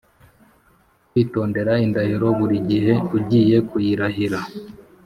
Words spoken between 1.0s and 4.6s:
Kwitondera indahiro burigihe ugiye kuyirahira